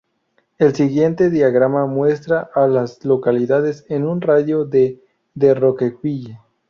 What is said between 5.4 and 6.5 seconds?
Rockville.